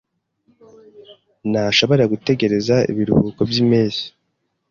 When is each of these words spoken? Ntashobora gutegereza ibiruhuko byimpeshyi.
Ntashobora 1.51 2.03
gutegereza 2.11 2.75
ibiruhuko 2.91 3.41
byimpeshyi. 3.49 4.07